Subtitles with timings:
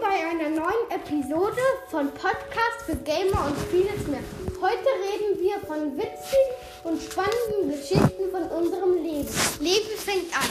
[0.00, 4.22] bei einer neuen Episode von Podcast für Gamer und vieles mehr.
[4.60, 6.48] Heute reden wir von witzigen
[6.84, 9.28] und spannenden Geschichten von unserem Leben.
[9.60, 10.48] Leben fängt an.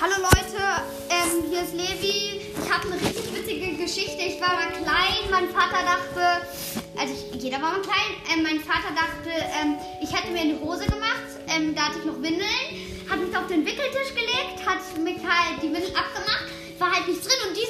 [0.00, 0.62] Hallo Leute,
[1.10, 2.40] ähm, hier ist Levi.
[2.56, 4.22] Ich habe eine richtig witzige Geschichte.
[4.22, 5.30] Ich war mal klein.
[5.30, 6.46] Mein Vater dachte,
[6.98, 8.10] also ich, jeder war mal klein.
[8.32, 9.30] Ähm, mein Vater dachte,
[9.62, 11.28] ähm, ich hätte mir eine Hose gemacht.
[11.54, 12.66] Ähm, da hatte ich noch Windeln.
[13.08, 16.46] Hat mich auf den Wickeltisch gelegt, hat mich halt die Windeln abgemacht.
[16.78, 17.69] War halt nichts drin und diese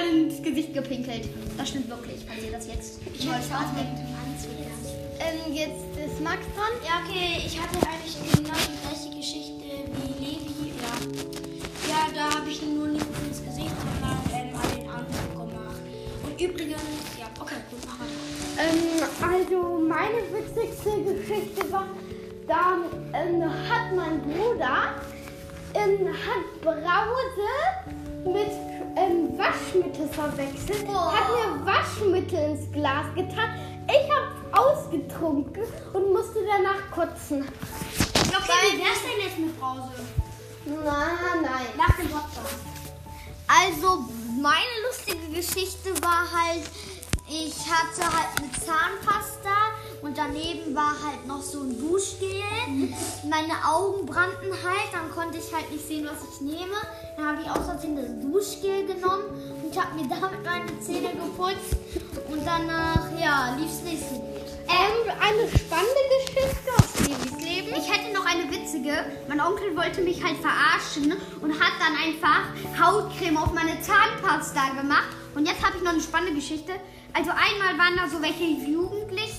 [0.00, 1.28] voll ins Gesicht gepinkelt.
[1.56, 3.76] Das stimmt wirklich, falls ihr das jetzt Ich weiß auch fragt.
[3.76, 4.48] nicht,
[5.20, 6.72] Ähm, jetzt ist Max dran.
[6.84, 10.72] Ja, okay, ich hatte eigentlich genau die gleiche Geschichte wie Levi.
[10.80, 10.94] Ja,
[11.88, 15.76] ja da habe ich nur nicht ins Gesicht, sondern ähm, an den Arm gemacht.
[16.24, 16.80] Und übrigens,
[17.18, 18.30] ja, okay, gut, mach weiter.
[18.58, 21.88] Ähm, also meine witzigste Geschichte war,
[22.48, 22.78] da
[23.12, 24.94] ähm, hat mein Bruder
[25.74, 26.80] ähm, hat Brause
[27.86, 27.99] mit
[29.40, 31.12] Waschmittel verwechselt, Boah.
[31.14, 33.54] hat mir Waschmittel ins Glas getan.
[33.86, 37.42] Ich habe ausgetrunken und musste danach kotzen.
[37.42, 39.90] Okay, wie wär's denn jetzt mit Brause?
[40.66, 41.66] Na, nein.
[41.76, 42.60] Nach dem Podcast.
[43.48, 44.04] Also,
[44.40, 46.64] meine lustige Geschichte war halt,
[47.28, 49.59] ich hatte halt eine Zahnpasta
[50.02, 52.28] und daneben war halt noch so ein Duschgel.
[53.28, 56.76] Meine Augen brannten halt, dann konnte ich halt nicht sehen, was ich nehme.
[57.16, 59.24] Dann habe ich Versehen das Duschgel genommen
[59.62, 61.76] und habe mir damit meine Zähne geputzt.
[62.30, 64.40] Und danach, ja, lief es nicht so gut.
[64.68, 67.74] Ähm, eine spannende Geschichte aus Levis Leben.
[67.76, 69.04] Ich hätte noch eine witzige.
[69.28, 72.44] Mein Onkel wollte mich halt verarschen und hat dann einfach
[72.80, 75.08] Hautcreme auf meine Zahnpasta gemacht.
[75.34, 76.72] Und jetzt habe ich noch eine spannende Geschichte.
[77.12, 78.44] Also einmal waren da so welche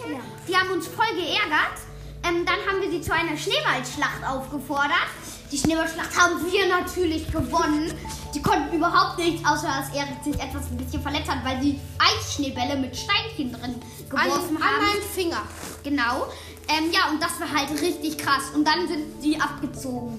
[0.00, 1.78] Jugendlichen, die haben uns voll geärgert.
[2.22, 5.08] Ähm, dann haben wir sie zu einer Schneeballschlacht aufgefordert.
[5.50, 7.92] Die Schneeballschlacht haben wir natürlich gewonnen.
[8.34, 11.80] Die konnten überhaupt nichts, außer dass Erik sich etwas ein bisschen verletzt hat, weil sie
[11.98, 14.74] Eisschneebälle mit Steinchen drin geworfen an, haben.
[14.74, 15.42] an meinen Finger.
[15.82, 16.28] Genau.
[16.68, 18.50] Ähm, ja, und das war halt richtig krass.
[18.54, 20.18] Und dann sind die abgezogen.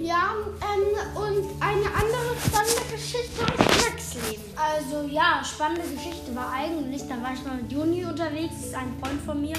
[0.00, 4.44] Ja, ähm, und eine andere spannende Geschichte aus Max Leben.
[4.56, 8.74] Also ja, spannende Geschichte war eigentlich, da war ich mal mit Juni unterwegs, das ist
[8.74, 9.56] ein Freund von mir.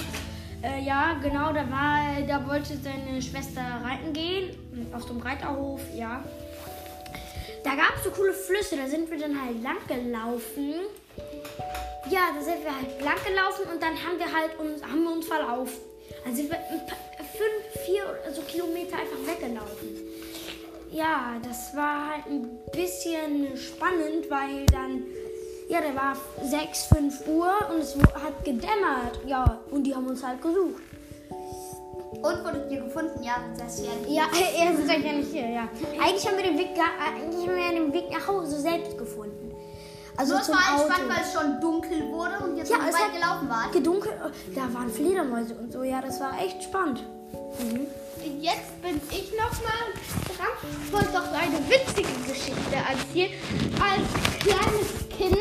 [0.64, 6.24] Äh, ja, genau, da war, da wollte seine Schwester reiten gehen, auf dem Reiterhof, ja.
[7.62, 10.74] Da gab es so coole Flüsse, da sind wir dann halt lang gelaufen.
[12.10, 15.12] Ja, da sind wir halt lang gelaufen und dann haben wir halt uns, haben wir
[15.12, 15.78] uns verlaufen.
[16.24, 16.98] Also sind wir ein paar,
[17.32, 20.01] fünf, vier oder so Kilometer einfach weggelaufen.
[20.92, 25.04] Ja, das war halt ein bisschen spannend, weil dann,
[25.66, 29.18] ja, da war 6, 5 Uhr und es hat gedämmert.
[29.26, 30.82] Ja, und die haben uns halt gesucht.
[31.30, 33.22] Und wurdet ihr gefunden?
[33.22, 33.92] Ja, das ja.
[34.06, 34.24] Ja,
[34.58, 35.68] er ist ja nicht hier, ja.
[35.98, 39.51] Eigentlich haben wir den Weg, eigentlich haben wir den Weg nach Hause selbst gefunden.
[40.16, 43.48] Also zum war entspannt, weil es schon dunkel wurde und jetzt ja, es weit gelaufen
[43.48, 43.72] wart.
[43.72, 44.14] gedunkelt.
[44.54, 45.82] Da waren Fledermäuse und so.
[45.82, 47.02] Ja, das war echt spannend.
[47.58, 47.86] Mhm.
[48.40, 49.82] Jetzt bin ich nochmal
[50.28, 50.52] dran.
[50.84, 53.32] Ich wollte doch eine witzige Geschichte erzählen.
[53.80, 55.36] Als kleines Kind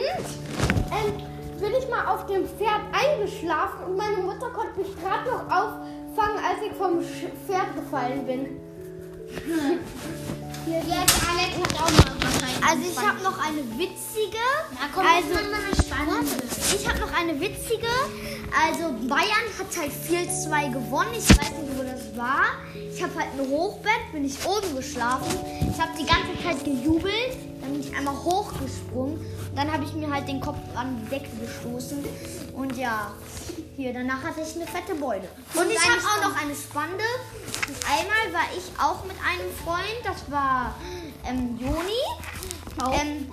[0.91, 5.43] ähm, bin ich mal auf dem Pferd eingeschlafen und meine Mutter konnte mich gerade noch
[5.45, 8.59] auffangen, als ich vom Pferd gefallen bin.
[10.65, 12.40] Jetzt Alex hat auch mal wahrscheinlich.
[12.71, 14.37] Also ich habe noch eine witzige.
[14.95, 16.43] also eine spannende.
[16.73, 17.87] ich habe noch eine witzige.
[18.65, 21.09] Also Bayern hat halt 4-2 gewonnen.
[21.11, 22.45] Ich weiß nicht, wo das war.
[22.73, 25.37] Ich habe halt ein Hochbett, bin ich oben geschlafen.
[25.69, 27.35] Ich habe die ganze Zeit gejubelt.
[27.59, 29.17] Dann bin ich einmal hochgesprungen.
[29.17, 32.05] Und dann habe ich mir halt den Kopf an die Decke gestoßen.
[32.53, 33.11] Und ja,
[33.75, 35.27] hier, danach hatte ich eine fette Beule.
[35.55, 37.03] Und ich habe auch noch eine spannende.
[37.85, 40.75] Einmal war ich auch mit einem Freund, das war
[41.27, 42.01] ähm, Joni.
[42.79, 43.27] Ähm,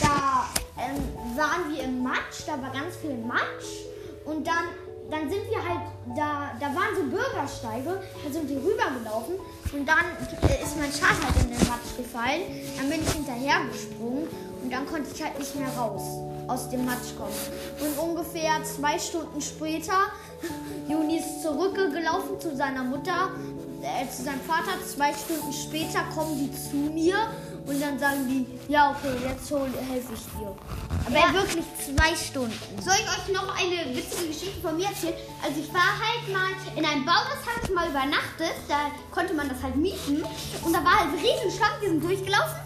[0.00, 3.84] da ähm, waren wir im Matsch, da war ganz viel Matsch.
[4.24, 4.72] Und dann,
[5.10, 5.80] dann sind wir halt,
[6.16, 9.34] da, da waren so Bürgersteige, da sind wir rübergelaufen.
[9.72, 10.04] Und dann
[10.48, 12.42] äh, ist mein Schal halt in den Matsch gefallen.
[12.76, 14.28] Dann bin ich hinterhergesprungen
[14.62, 16.02] und dann konnte ich halt nicht mehr raus
[16.46, 17.34] aus dem Matsch kommen.
[17.80, 20.12] Und ungefähr zwei Stunden später,
[20.88, 23.30] Juni ist zurückgelaufen zu seiner Mutter,
[23.84, 24.72] äh, zu seinem Vater.
[24.84, 27.16] Zwei Stunden später kommen die zu mir
[27.66, 30.56] und dann sagen die, ja okay, jetzt helfe ich dir.
[31.06, 32.82] Aber wirklich zwei Stunden.
[32.82, 35.14] Soll ich euch noch eine witzige Geschichte von mir erzählen?
[35.42, 38.56] Also ich war halt mal in einem Baum, das habe ich mal übernachtet.
[38.68, 40.24] Da konnte man das halt mieten.
[40.62, 42.64] Und da war halt ein Riesenschlank, die sind durchgelaufen.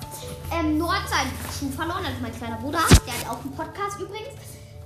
[0.52, 2.80] Ähm, hat seinen Schuh verloren, also mein kleiner Bruder.
[3.06, 4.34] Der hat auch einen Podcast übrigens.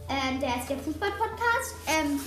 [0.08, 1.74] Ähm, der ist der Fußball-Podcast.
[1.86, 2.20] Ähm,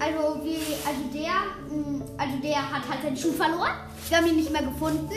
[0.00, 3.72] also, wie, also, der, mh, also der hat halt seinen Schuh verloren.
[4.08, 5.08] Wir haben ihn nicht mehr gefunden.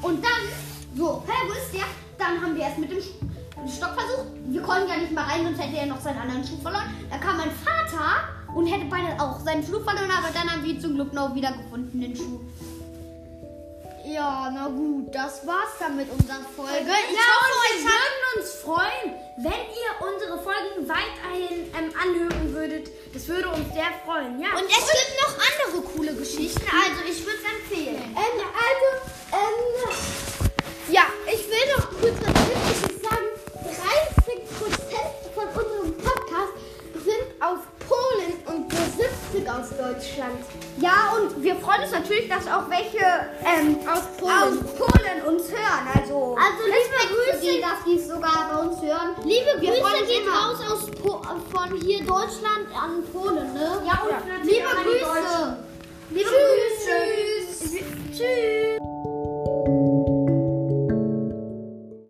[0.00, 0.42] Und dann
[0.96, 1.84] So, hä, wo ist der?
[2.16, 3.02] Dann haben wir erst mit dem
[3.68, 4.32] Stock versucht.
[4.48, 6.84] Wir konnten ja nicht mal rein, sonst hätte er noch seinen anderen Schuh verloren.
[7.10, 10.72] Da kam mein Vater und hätte beinahe auch seinen Schuh verloren, aber dann haben wir
[10.72, 12.40] ihn zum Glück noch wieder gefunden, den Schuh.
[14.06, 16.78] Ja, na gut, das war's dann mit unserer Folge.
[16.78, 19.06] Ich ja, hoffe, und wir euch hat würden uns freuen,
[19.36, 22.88] wenn ihr unsere Folgen weiterhin ähm, anhören würdet.
[23.12, 24.40] Das würde uns sehr freuen.
[24.40, 24.54] Ja.
[24.54, 27.75] Und es gibt noch andere coole Geschichten, also ich würde empfehlen.
[39.58, 40.40] aus Deutschland.
[40.78, 43.04] Ja, und wir freuen uns natürlich, dass auch welche
[43.44, 44.32] ähm, aus, Polen.
[44.32, 45.22] aus, Polen.
[45.26, 45.86] uns hören.
[45.94, 49.16] Also, also liebe Grüße, die, dass die sogar bei uns hören.
[49.24, 50.36] Liebe wir Grüße geht immer.
[50.36, 53.82] raus aus po von hier Deutschland an Polen, ne?
[53.86, 54.36] Ja, und ja.
[54.42, 55.56] liebe Grüße.
[56.10, 57.60] Liebe Grüße.
[57.60, 57.82] Tschüss.
[58.12, 58.85] Tschüss.